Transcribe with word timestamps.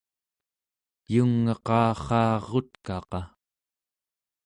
yung'eqarraarutkaqa 1.13 3.21